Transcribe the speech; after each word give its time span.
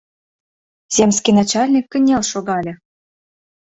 Земский 0.95 1.33
начальник 1.39 1.85
кынел 1.91 2.21
шогале: 2.31 2.73